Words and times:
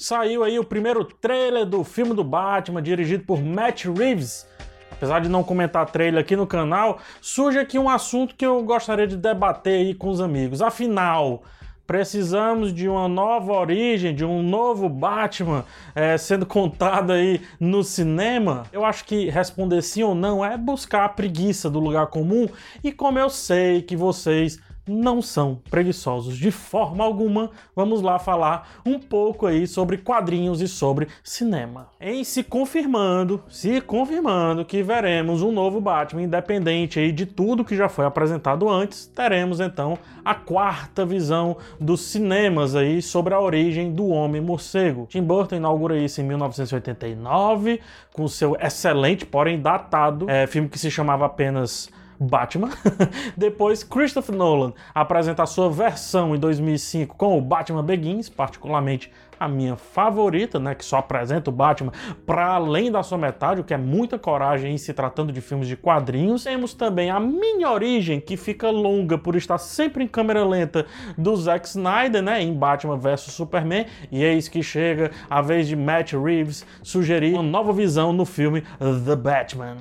Saiu 0.00 0.44
aí 0.44 0.60
o 0.60 0.64
primeiro 0.64 1.04
trailer 1.04 1.66
do 1.66 1.82
filme 1.82 2.14
do 2.14 2.22
Batman, 2.22 2.80
dirigido 2.80 3.24
por 3.24 3.42
Matt 3.42 3.86
Reeves. 3.86 4.46
Apesar 4.92 5.18
de 5.18 5.28
não 5.28 5.42
comentar 5.42 5.90
trailer 5.90 6.20
aqui 6.20 6.36
no 6.36 6.46
canal, 6.46 7.00
surge 7.20 7.58
aqui 7.58 7.76
um 7.76 7.88
assunto 7.88 8.36
que 8.36 8.46
eu 8.46 8.62
gostaria 8.62 9.08
de 9.08 9.16
debater 9.16 9.74
aí 9.74 9.94
com 9.94 10.08
os 10.08 10.20
amigos. 10.20 10.62
Afinal, 10.62 11.42
precisamos 11.84 12.72
de 12.72 12.88
uma 12.88 13.08
nova 13.08 13.52
origem, 13.52 14.14
de 14.14 14.24
um 14.24 14.40
novo 14.40 14.88
Batman 14.88 15.64
é, 15.96 16.16
sendo 16.16 16.46
contado 16.46 17.12
aí 17.12 17.40
no 17.58 17.82
cinema? 17.82 18.66
Eu 18.72 18.84
acho 18.84 19.04
que 19.04 19.28
responder 19.28 19.82
sim 19.82 20.04
ou 20.04 20.14
não 20.14 20.44
é 20.44 20.56
buscar 20.56 21.06
a 21.06 21.08
preguiça 21.08 21.68
do 21.68 21.80
lugar 21.80 22.06
comum. 22.06 22.48
E 22.84 22.92
como 22.92 23.18
eu 23.18 23.28
sei 23.28 23.82
que 23.82 23.96
vocês 23.96 24.60
não 24.88 25.22
são 25.22 25.60
preguiçosos 25.70 26.36
de 26.36 26.50
forma 26.50 27.04
alguma. 27.04 27.50
Vamos 27.74 28.02
lá 28.02 28.18
falar 28.18 28.80
um 28.84 28.98
pouco 28.98 29.46
aí 29.46 29.66
sobre 29.66 29.98
quadrinhos 29.98 30.60
e 30.60 30.68
sobre 30.68 31.08
cinema. 31.22 31.88
Em 32.00 32.24
se 32.24 32.42
confirmando, 32.42 33.42
se 33.48 33.80
confirmando 33.80 34.64
que 34.64 34.82
veremos 34.82 35.42
um 35.42 35.52
novo 35.52 35.80
Batman 35.80 36.22
independente 36.22 36.98
aí 36.98 37.12
de 37.12 37.26
tudo 37.26 37.64
que 37.64 37.76
já 37.76 37.88
foi 37.88 38.04
apresentado 38.04 38.68
antes, 38.68 39.06
teremos 39.06 39.60
então 39.60 39.98
a 40.24 40.34
quarta 40.34 41.04
visão 41.04 41.56
dos 41.80 42.00
cinemas 42.00 42.74
aí 42.74 43.00
sobre 43.02 43.34
a 43.34 43.40
origem 43.40 43.92
do 43.92 44.08
Homem 44.08 44.40
Morcego. 44.40 45.06
Tim 45.08 45.22
Burton 45.22 45.56
inaugura 45.56 45.98
isso 45.98 46.20
em 46.20 46.24
1989 46.24 47.80
com 48.12 48.26
seu 48.26 48.56
excelente, 48.60 49.24
porém 49.24 49.60
datado, 49.60 50.28
é, 50.28 50.46
filme 50.46 50.68
que 50.68 50.78
se 50.78 50.90
chamava 50.90 51.26
apenas 51.26 51.90
Batman. 52.18 52.70
Depois, 53.36 53.82
Christopher 53.82 54.34
Nolan 54.34 54.72
apresenta 54.94 55.42
a 55.42 55.46
sua 55.46 55.70
versão 55.70 56.34
em 56.34 56.38
2005 56.38 57.16
com 57.16 57.38
o 57.38 57.40
Batman 57.40 57.82
Begins, 57.82 58.28
particularmente 58.28 59.10
a 59.38 59.48
minha 59.48 59.76
favorita, 59.76 60.58
né, 60.58 60.74
que 60.74 60.84
só 60.84 60.98
apresenta 60.98 61.50
o 61.50 61.52
Batman 61.52 61.92
para 62.26 62.46
além 62.46 62.90
da 62.90 63.02
sua 63.02 63.16
metade, 63.16 63.60
o 63.60 63.64
que 63.64 63.72
é 63.72 63.78
muita 63.78 64.18
coragem 64.18 64.74
em 64.74 64.78
se 64.78 64.92
tratando 64.92 65.32
de 65.32 65.40
filmes 65.40 65.68
de 65.68 65.76
quadrinhos. 65.76 66.44
Temos 66.44 66.74
também 66.74 67.10
a 67.10 67.20
mini 67.20 67.64
origem, 67.64 68.20
que 68.20 68.36
fica 68.36 68.70
longa 68.70 69.16
por 69.16 69.36
estar 69.36 69.58
sempre 69.58 70.02
em 70.04 70.08
câmera 70.08 70.44
lenta 70.44 70.86
do 71.16 71.36
Zack 71.36 71.68
Snyder, 71.68 72.22
né, 72.22 72.42
em 72.42 72.52
Batman 72.52 72.96
vs 72.96 73.32
Superman, 73.32 73.86
e 74.10 74.22
eis 74.22 74.48
que 74.48 74.62
chega 74.62 75.10
a 75.30 75.40
vez 75.40 75.68
de 75.68 75.76
Matt 75.76 76.12
Reeves 76.12 76.66
sugerir 76.82 77.34
uma 77.34 77.42
nova 77.42 77.72
visão 77.72 78.12
no 78.12 78.24
filme 78.24 78.62
The 78.80 79.16
Batman. 79.16 79.76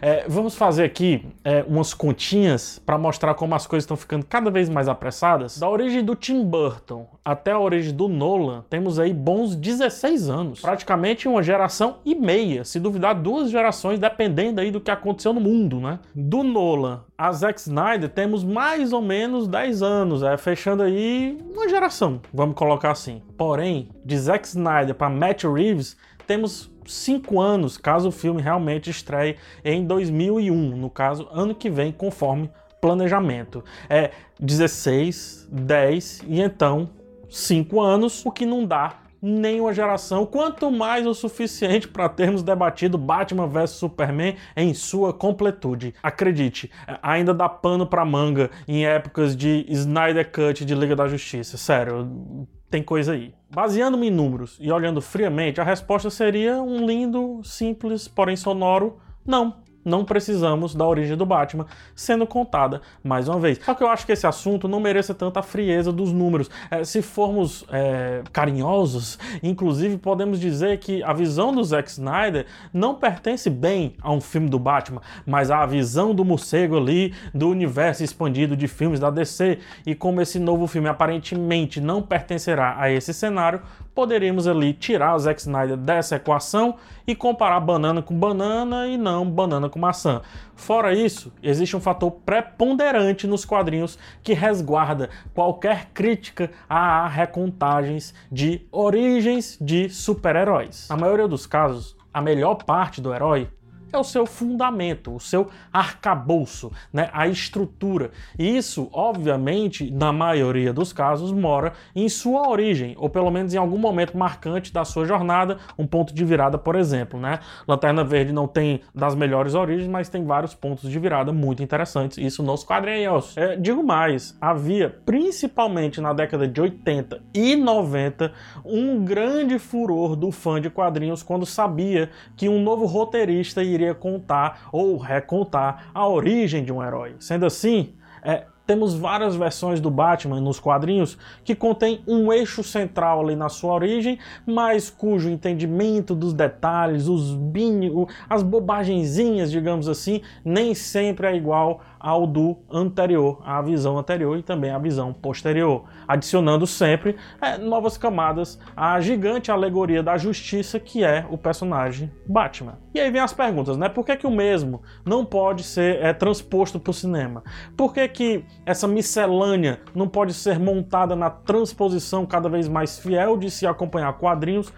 É, 0.00 0.24
vamos 0.28 0.54
fazer 0.54 0.84
aqui 0.84 1.26
é, 1.44 1.64
umas 1.66 1.94
continhas 1.94 2.80
para 2.84 2.98
mostrar 2.98 3.34
como 3.34 3.54
as 3.54 3.66
coisas 3.66 3.84
estão 3.84 3.96
ficando 3.96 4.24
cada 4.26 4.50
vez 4.50 4.68
mais 4.68 4.88
apressadas. 4.88 5.58
Da 5.58 5.68
origem 5.68 6.04
do 6.04 6.14
Tim 6.14 6.44
Burton 6.44 7.06
até 7.24 7.52
a 7.52 7.58
origem 7.58 7.94
do 7.94 8.08
Nolan, 8.08 8.64
temos 8.68 8.98
aí 8.98 9.12
bons 9.12 9.54
16 9.54 10.28
anos. 10.28 10.60
Praticamente 10.60 11.28
uma 11.28 11.42
geração 11.42 11.98
e 12.04 12.14
meia, 12.14 12.64
se 12.64 12.78
duvidar 12.78 13.14
duas 13.14 13.50
gerações, 13.50 13.98
dependendo 13.98 14.60
aí 14.60 14.70
do 14.70 14.80
que 14.80 14.90
aconteceu 14.90 15.32
no 15.32 15.40
mundo, 15.40 15.80
né? 15.80 15.98
Do 16.14 16.42
Nolan 16.42 17.04
a 17.18 17.32
Zack 17.32 17.58
Snyder, 17.60 18.08
temos 18.10 18.44
mais 18.44 18.92
ou 18.92 19.00
menos 19.00 19.48
10 19.48 19.82
anos, 19.82 20.22
é, 20.22 20.36
fechando 20.36 20.82
aí 20.82 21.38
uma 21.54 21.68
geração, 21.68 22.20
vamos 22.32 22.54
colocar 22.54 22.90
assim. 22.90 23.22
Porém, 23.38 23.88
de 24.04 24.18
Zack 24.18 24.46
Snyder 24.46 24.94
para 24.94 25.08
Matt 25.08 25.44
Reeves, 25.44 25.96
temos 26.26 26.70
cinco 26.86 27.40
anos, 27.40 27.76
caso 27.76 28.08
o 28.08 28.12
filme 28.12 28.42
realmente 28.42 28.90
estreie 28.90 29.36
em 29.64 29.84
2001, 29.84 30.76
no 30.76 30.90
caso, 30.90 31.28
ano 31.30 31.54
que 31.54 31.70
vem, 31.70 31.92
conforme 31.92 32.50
planejamento. 32.80 33.64
É 33.88 34.10
16, 34.38 35.48
10 35.50 36.24
e 36.26 36.40
então 36.40 36.90
5 37.28 37.80
anos, 37.80 38.24
o 38.24 38.30
que 38.30 38.46
não 38.46 38.64
dá 38.64 39.00
nem 39.20 39.60
uma 39.60 39.72
geração, 39.72 40.24
quanto 40.24 40.70
mais 40.70 41.06
o 41.06 41.14
suficiente 41.14 41.88
para 41.88 42.08
termos 42.08 42.42
debatido 42.42 42.96
Batman 42.96 43.48
vs 43.48 43.70
Superman 43.70 44.36
em 44.56 44.72
sua 44.72 45.12
completude. 45.12 45.94
Acredite, 46.02 46.70
ainda 47.02 47.34
dá 47.34 47.48
pano 47.48 47.86
para 47.86 48.04
manga 48.04 48.50
em 48.68 48.86
épocas 48.86 49.36
de 49.36 49.66
Snyder 49.68 50.30
Cut 50.30 50.64
de 50.64 50.74
Liga 50.74 50.94
da 50.94 51.08
Justiça. 51.08 51.56
Sério, 51.56 52.46
tem 52.70 52.82
coisa 52.82 53.12
aí. 53.12 53.34
Baseando-me 53.50 54.08
em 54.08 54.10
números 54.10 54.56
e 54.60 54.70
olhando 54.70 55.00
friamente, 55.00 55.60
a 55.60 55.64
resposta 55.64 56.10
seria 56.10 56.60
um 56.60 56.86
lindo, 56.86 57.40
simples, 57.44 58.08
porém 58.08 58.36
sonoro 58.36 58.98
não 59.24 59.65
não 59.86 60.04
precisamos 60.04 60.74
da 60.74 60.84
origem 60.84 61.16
do 61.16 61.24
Batman 61.24 61.66
sendo 61.94 62.26
contada 62.26 62.82
mais 63.02 63.28
uma 63.28 63.38
vez. 63.38 63.60
Só 63.64 63.72
que 63.72 63.82
eu 63.82 63.88
acho 63.88 64.04
que 64.04 64.12
esse 64.12 64.26
assunto 64.26 64.66
não 64.66 64.80
merece 64.80 65.14
tanta 65.14 65.42
frieza 65.42 65.92
dos 65.92 66.12
números. 66.12 66.50
É, 66.70 66.82
se 66.82 67.00
formos 67.00 67.64
é, 67.70 68.22
carinhosos, 68.32 69.18
inclusive 69.42 69.96
podemos 69.96 70.40
dizer 70.40 70.78
que 70.78 71.02
a 71.04 71.12
visão 71.12 71.54
do 71.54 71.62
Zack 71.62 71.88
Snyder 71.88 72.46
não 72.72 72.96
pertence 72.96 73.48
bem 73.48 73.94
a 74.02 74.12
um 74.12 74.20
filme 74.20 74.48
do 74.48 74.58
Batman, 74.58 75.00
mas 75.24 75.50
à 75.50 75.64
visão 75.64 76.12
do 76.12 76.24
morcego 76.24 76.76
ali 76.76 77.14
do 77.32 77.48
universo 77.48 78.02
expandido 78.02 78.56
de 78.56 78.66
filmes 78.66 78.98
da 78.98 79.10
DC. 79.10 79.58
E 79.86 79.94
como 79.94 80.20
esse 80.20 80.40
novo 80.40 80.66
filme 80.66 80.88
aparentemente 80.88 81.80
não 81.80 82.02
pertencerá 82.02 82.74
a 82.76 82.90
esse 82.90 83.14
cenário, 83.14 83.62
poderíamos 83.96 84.46
ali 84.46 84.74
tirar 84.74 85.14
o 85.14 85.18
Zack 85.18 85.40
Snyder 85.40 85.78
dessa 85.78 86.16
equação 86.16 86.76
e 87.06 87.14
comparar 87.14 87.58
banana 87.60 88.02
com 88.02 88.14
banana 88.14 88.86
e 88.86 88.98
não 88.98 89.28
banana 89.28 89.70
com 89.70 89.78
maçã. 89.78 90.20
Fora 90.54 90.92
isso, 90.94 91.32
existe 91.42 91.74
um 91.74 91.80
fator 91.80 92.10
preponderante 92.10 93.26
nos 93.26 93.46
quadrinhos 93.46 93.98
que 94.22 94.34
resguarda 94.34 95.08
qualquer 95.32 95.86
crítica 95.94 96.50
a 96.68 97.08
recontagens 97.08 98.14
de 98.30 98.66
origens 98.70 99.56
de 99.58 99.88
super-heróis. 99.88 100.88
Na 100.90 100.96
maioria 100.96 101.26
dos 101.26 101.46
casos, 101.46 101.96
a 102.12 102.20
melhor 102.20 102.56
parte 102.56 103.00
do 103.00 103.14
herói 103.14 103.48
é 103.92 103.98
o 103.98 104.04
seu 104.04 104.26
fundamento, 104.26 105.14
o 105.14 105.20
seu 105.20 105.48
arcabouço, 105.72 106.72
né, 106.92 107.08
a 107.12 107.26
estrutura. 107.26 108.10
E 108.38 108.56
isso, 108.56 108.88
obviamente, 108.92 109.90
na 109.90 110.12
maioria 110.12 110.72
dos 110.72 110.92
casos, 110.92 111.32
mora 111.32 111.72
em 111.94 112.08
sua 112.08 112.48
origem, 112.48 112.94
ou 112.98 113.08
pelo 113.08 113.30
menos 113.30 113.54
em 113.54 113.58
algum 113.58 113.78
momento 113.78 114.16
marcante 114.16 114.72
da 114.72 114.84
sua 114.84 115.04
jornada, 115.04 115.58
um 115.78 115.86
ponto 115.86 116.14
de 116.14 116.24
virada, 116.24 116.58
por 116.58 116.76
exemplo. 116.76 117.18
Né? 117.18 117.38
Lanterna 117.66 118.04
Verde 118.04 118.32
não 118.32 118.46
tem 118.46 118.80
das 118.94 119.14
melhores 119.14 119.54
origens, 119.54 119.88
mas 119.88 120.08
tem 120.08 120.24
vários 120.24 120.54
pontos 120.54 120.90
de 120.90 120.98
virada 120.98 121.32
muito 121.32 121.62
interessantes, 121.62 122.18
isso 122.18 122.42
nos 122.42 122.64
quadrinhos. 122.64 123.36
É, 123.36 123.56
digo 123.56 123.82
mais, 123.82 124.36
havia, 124.40 124.90
principalmente 125.04 126.00
na 126.00 126.12
década 126.12 126.46
de 126.46 126.60
80 126.60 127.22
e 127.34 127.56
90, 127.56 128.32
um 128.64 129.04
grande 129.04 129.58
furor 129.58 130.16
do 130.16 130.30
fã 130.30 130.60
de 130.60 130.70
quadrinhos 130.70 131.22
quando 131.22 131.46
sabia 131.46 132.10
que 132.36 132.48
um 132.48 132.62
novo 132.62 132.86
roteirista 132.86 133.62
iria 133.62 133.85
contar 133.94 134.68
ou 134.72 134.96
recontar 134.96 135.90
a 135.94 136.06
origem 136.08 136.64
de 136.64 136.72
um 136.72 136.82
herói. 136.82 137.16
Sendo 137.18 137.46
assim, 137.46 137.94
é, 138.22 138.46
temos 138.66 138.94
várias 138.94 139.36
versões 139.36 139.80
do 139.80 139.90
Batman 139.90 140.40
nos 140.40 140.58
quadrinhos 140.58 141.16
que 141.44 141.54
contém 141.54 142.02
um 142.06 142.32
eixo 142.32 142.62
central 142.62 143.20
ali 143.20 143.36
na 143.36 143.48
sua 143.48 143.74
origem, 143.74 144.18
mas 144.44 144.90
cujo 144.90 145.30
entendimento 145.30 146.14
dos 146.14 146.32
detalhes, 146.32 147.06
os 147.06 147.34
bin, 147.34 147.80
as 148.28 148.42
bobagenzinhas, 148.42 149.50
digamos 149.50 149.88
assim, 149.88 150.20
nem 150.44 150.74
sempre 150.74 151.28
é 151.28 151.36
igual 151.36 151.80
ao 151.98 152.26
do 152.26 152.56
anterior, 152.70 153.40
à 153.44 153.60
visão 153.60 153.98
anterior 153.98 154.38
e 154.38 154.42
também 154.42 154.70
à 154.70 154.78
visão 154.78 155.12
posterior, 155.12 155.84
adicionando 156.06 156.66
sempre 156.66 157.16
é, 157.40 157.58
novas 157.58 157.98
camadas 157.98 158.58
à 158.76 159.00
gigante 159.00 159.50
alegoria 159.50 160.02
da 160.02 160.16
justiça 160.16 160.78
que 160.78 161.02
é 161.02 161.26
o 161.30 161.36
personagem 161.36 162.10
Batman. 162.26 162.78
E 162.94 163.00
aí 163.00 163.10
vem 163.10 163.20
as 163.20 163.32
perguntas, 163.32 163.76
né? 163.76 163.88
Por 163.88 164.04
que, 164.04 164.16
que 164.16 164.26
o 164.26 164.30
mesmo 164.30 164.82
não 165.04 165.24
pode 165.24 165.64
ser 165.64 165.96
é, 166.02 166.12
transposto 166.12 166.78
para 166.78 166.90
o 166.90 166.94
cinema? 166.94 167.42
Por 167.76 167.92
que, 167.92 168.06
que 168.08 168.44
essa 168.64 168.88
miscelânea 168.88 169.80
não 169.94 170.08
pode 170.08 170.34
ser 170.34 170.58
montada 170.58 171.14
na 171.14 171.30
transposição 171.30 172.26
cada 172.26 172.48
vez 172.48 172.68
mais 172.68 172.98
fiel 172.98 173.36
de 173.36 173.50
se 173.50 173.66
acompanhar 173.66 174.12
quadrinhos 174.14 174.72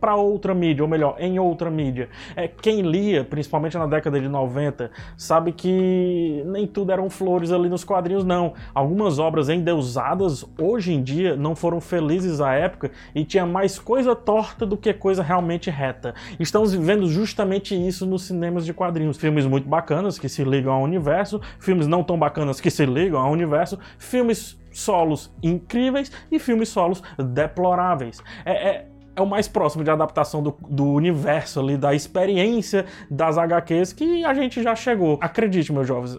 para 0.00 0.16
outra 0.16 0.54
mídia, 0.54 0.82
ou 0.82 0.88
melhor, 0.88 1.16
em 1.18 1.38
outra 1.38 1.70
mídia. 1.70 2.08
É, 2.36 2.48
quem 2.48 2.82
lia, 2.82 3.24
principalmente 3.24 3.76
na 3.76 3.86
década 3.86 4.20
de 4.20 4.28
90, 4.28 4.90
sabe 5.16 5.52
que 5.52 6.42
nem 6.46 6.66
tudo 6.66 6.92
eram 6.92 7.10
flores 7.10 7.52
ali 7.52 7.68
nos 7.68 7.84
quadrinhos, 7.84 8.24
não. 8.24 8.54
Algumas 8.74 9.18
obras 9.18 9.48
endeusadas 9.48 10.44
hoje 10.60 10.92
em 10.92 11.02
dia 11.02 11.36
não 11.36 11.54
foram 11.54 11.80
felizes 11.80 12.40
à 12.40 12.54
época 12.54 12.90
e 13.14 13.24
tinha 13.24 13.46
mais 13.46 13.78
coisa 13.78 14.14
torta 14.14 14.64
do 14.64 14.76
que 14.76 14.92
coisa 14.92 15.22
realmente 15.22 15.70
reta. 15.70 16.14
Estamos 16.38 16.72
vivendo 16.72 17.06
justamente 17.08 17.74
isso 17.74 18.06
nos 18.06 18.22
cinemas 18.22 18.64
de 18.64 18.72
quadrinhos. 18.72 19.16
Filmes 19.16 19.46
muito 19.46 19.68
bacanas 19.68 20.18
que 20.18 20.28
se 20.28 20.44
ligam 20.44 20.72
ao 20.72 20.82
universo, 20.82 21.40
filmes 21.58 21.86
não 21.86 22.02
tão 22.02 22.18
bacanas 22.18 22.60
que 22.60 22.70
se 22.70 22.86
ligam 22.86 23.20
ao 23.20 23.32
universo, 23.32 23.78
filmes 23.98 24.58
solos 24.70 25.32
incríveis 25.42 26.12
e 26.30 26.38
filmes 26.38 26.68
solos 26.68 27.02
deploráveis. 27.18 28.22
É, 28.44 28.52
é 28.52 28.86
é 29.18 29.22
o 29.22 29.26
mais 29.26 29.48
próximo 29.48 29.82
de 29.82 29.90
adaptação 29.90 30.42
do, 30.42 30.56
do 30.68 30.84
universo 30.86 31.60
ali, 31.60 31.76
da 31.76 31.94
experiência 31.94 32.86
das 33.10 33.36
HQs 33.36 33.92
que 33.92 34.24
a 34.24 34.32
gente 34.32 34.62
já 34.62 34.74
chegou. 34.74 35.18
Acredite, 35.20 35.72
meus 35.72 35.86
jovens, 35.86 36.16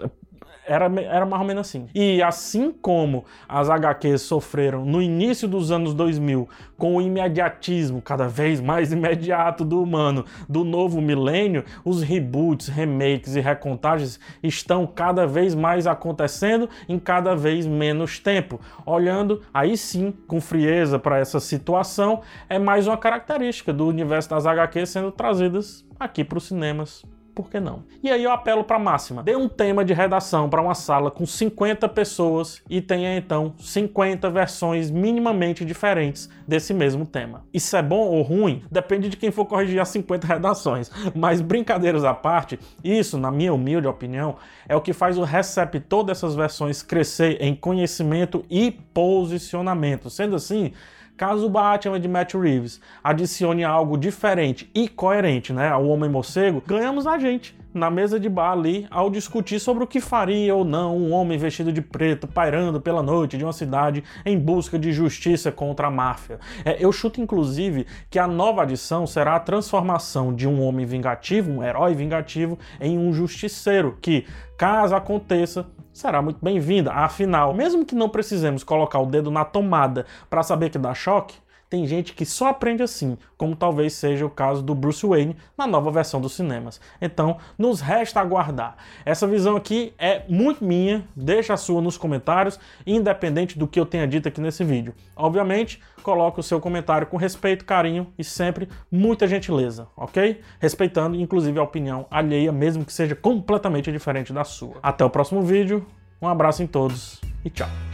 Era, 0.70 0.86
era 1.02 1.26
mais 1.26 1.42
ou 1.42 1.48
menos 1.48 1.68
assim. 1.68 1.88
E 1.96 2.22
assim 2.22 2.72
como 2.72 3.26
as 3.48 3.72
HQs 3.72 4.22
sofreram 4.22 4.86
no 4.86 5.02
início 5.02 5.48
dos 5.48 5.72
anos 5.72 5.96
2000 5.96 6.48
com 6.78 6.96
o 6.96 7.02
imediatismo 7.02 8.04
cada 8.04 8.28
vez 8.28 8.62
mais 8.62 8.94
imediato 8.94 9.66
do 9.66 9.82
humano 9.82 10.24
do 10.48 10.64
novo 10.64 11.02
milênio, 11.02 11.66
os 11.84 12.04
reboots, 12.04 12.68
remakes 12.68 13.36
e 13.36 13.40
recontagens 13.40 14.20
estão 14.44 14.86
cada 14.86 15.26
vez 15.26 15.56
mais 15.56 15.88
acontecendo 15.88 16.70
em 16.88 17.00
cada 17.00 17.36
vez 17.36 17.66
menos 17.66 18.20
tempo. 18.20 18.62
Olhando 18.86 19.42
aí 19.52 19.76
sim 19.76 20.14
com 20.28 20.40
frieza 20.40 21.00
para 21.00 21.18
essa 21.18 21.40
situação, 21.40 22.22
é 22.48 22.60
mais 22.60 22.86
uma 22.86 22.98
característica 22.98 23.74
do 23.74 23.88
universo 23.88 24.30
das 24.30 24.46
HQs 24.46 24.90
sendo 24.90 25.12
trazidas 25.12 25.84
aqui 26.00 26.24
para 26.24 26.38
os 26.38 26.48
cinemas 26.48 27.04
por 27.40 27.50
que 27.50 27.58
não? 27.58 27.84
E 28.04 28.12
aí 28.12 28.22
eu 28.22 28.34
apelo 28.34 28.66
para 28.66 28.76
a 28.76 28.80
máxima. 28.80 29.24
Dê 29.24 29.34
um 29.34 29.48
tema 29.48 29.86
de 29.86 29.94
redação 29.94 30.50
para 30.50 30.62
uma 30.62 30.76
sala 30.76 31.10
com 31.10 31.26
50 31.26 31.88
pessoas 31.88 32.62
e 32.70 32.82
tenha 32.82 33.16
então 33.16 33.54
50 33.58 34.30
versões 34.30 34.92
minimamente 34.92 35.64
diferentes 35.64 36.30
desse 36.46 36.74
mesmo 36.74 37.06
tema. 37.06 37.46
Isso 37.54 37.78
é 37.78 37.82
bom 37.82 38.10
ou 38.10 38.22
ruim? 38.24 38.62
Depende 38.70 39.08
de 39.08 39.16
quem 39.16 39.32
for 39.32 39.46
corrigir 39.46 39.80
as 39.80 39.88
50 39.88 40.28
redações. 40.28 40.92
Mas 41.16 41.40
brincadeiras 41.40 42.04
à 42.04 42.14
parte, 42.14 42.60
isso, 42.84 43.18
na 43.18 43.32
minha 43.32 43.54
humilde 43.54 43.88
opinião, 43.88 44.36
é 44.68 44.76
o 44.76 44.82
que 44.82 44.92
faz 44.92 45.18
o 45.18 45.24
receptor 45.24 46.04
dessas 46.04 46.36
versões 46.36 46.84
crescer 46.84 47.42
em 47.42 47.56
conhecimento 47.56 48.44
e 48.50 48.70
posicionamento. 48.70 50.10
Sendo 50.10 50.36
assim, 50.36 50.74
Caso 51.20 51.48
o 51.48 51.50
Batman 51.50 52.00
de 52.00 52.08
Matt 52.08 52.34
Reeves 52.34 52.80
adicione 53.04 53.62
algo 53.62 53.98
diferente 53.98 54.72
e 54.74 54.88
coerente 54.88 55.52
né, 55.52 55.68
ao 55.68 55.86
Homem-Morcego, 55.86 56.64
ganhamos 56.66 57.06
a 57.06 57.20
gente 57.20 57.60
na 57.74 57.92
mesa 57.92 58.18
de 58.18 58.30
bar 58.30 58.54
ali 58.54 58.88
ao 58.90 59.10
discutir 59.10 59.60
sobre 59.60 59.84
o 59.84 59.88
que 59.88 60.00
faria 60.00 60.56
ou 60.56 60.64
não 60.64 60.96
um 60.96 61.12
homem 61.12 61.38
vestido 61.38 61.74
de 61.74 61.82
preto 61.82 62.26
pairando 62.26 62.80
pela 62.80 63.04
noite 63.04 63.38
de 63.38 63.44
uma 63.44 63.52
cidade 63.52 64.02
em 64.26 64.40
busca 64.40 64.80
de 64.80 64.94
justiça 64.94 65.52
contra 65.52 65.88
a 65.88 65.92
máfia. 65.92 66.40
É, 66.64 66.78
eu 66.80 66.90
chuto 66.94 67.20
inclusive 67.20 67.86
que 68.10 68.18
a 68.18 68.26
nova 68.26 68.62
adição 68.62 69.06
será 69.06 69.36
a 69.36 69.42
transformação 69.42 70.34
de 70.34 70.48
um 70.48 70.64
homem 70.64 70.86
vingativo, 70.86 71.52
um 71.52 71.62
herói 71.62 71.94
vingativo, 71.96 72.58
em 72.80 72.98
um 72.98 73.12
justiceiro 73.12 73.98
que, 74.02 74.26
caso 74.58 74.96
aconteça, 74.96 75.68
será 75.94 76.22
muito 76.22 76.40
bem-vinda. 76.44 76.92
Afinal, 76.92 77.54
mesmo 77.54 77.86
que 77.86 77.96
não 77.96 78.10
precisemos 78.10 78.64
colocar 78.64 79.00
o 79.00 79.06
dedo 79.06 79.32
na 79.32 79.46
tomada 79.46 80.06
para 80.30 80.44
saber 80.44 80.70
que 80.70 80.78
dá 80.78 80.94
choque, 80.94 81.36
tem 81.70 81.86
gente 81.86 82.14
que 82.14 82.26
só 82.26 82.48
aprende 82.48 82.82
assim, 82.82 83.18
como 83.38 83.56
talvez 83.56 83.94
seja 83.94 84.26
o 84.26 84.30
caso 84.30 84.64
do 84.64 84.74
Bruce 84.74 85.06
Wayne 85.06 85.36
na 85.58 85.68
nova 85.68 85.92
versão 85.92 86.20
dos 86.20 86.34
cinemas. 86.34 86.82
Então, 87.00 87.38
nos 87.58 87.80
resta 87.80 88.20
aguardar. 88.20 88.76
Essa 89.06 89.28
visão 89.28 89.56
aqui 89.56 89.94
é 90.00 90.24
muito 90.28 90.64
minha, 90.64 91.08
deixa 91.16 91.54
a 91.54 91.58
sua 91.58 91.82
nos 91.82 91.98
comentários, 91.98 92.60
independente 92.86 93.58
do 93.58 93.68
que 93.68 93.80
eu 93.80 93.86
tenha 93.86 94.08
dito 94.08 94.28
aqui 94.28 94.42
nesse 94.42 94.64
vídeo. 94.64 94.96
Obviamente, 95.16 95.80
coloque 96.02 96.40
o 96.40 96.44
seu 96.44 96.60
comentário 96.60 97.06
com 97.06 97.18
respeito, 97.18 97.66
carinho 97.66 98.12
e 98.18 98.24
sempre 98.24 98.68
muita 98.92 99.28
gentileza, 99.28 99.88
ok? 99.96 100.42
Respeitando, 100.60 101.16
inclusive, 101.16 101.60
a 101.60 101.64
opinião 101.64 102.08
alheia, 102.10 102.52
mesmo 102.52 102.84
que 102.84 102.94
seja 102.94 103.16
completamente 103.16 103.92
diferente 103.92 104.34
da 104.34 104.44
sua. 104.44 104.78
Até 104.82 105.06
o 105.06 105.10
próximo 105.10 105.44
vídeo, 105.44 105.86
um 106.22 106.28
abraço 106.28 106.64
em 106.64 106.68
todos 106.68 107.22
e 107.46 107.50
tchau! 107.50 107.89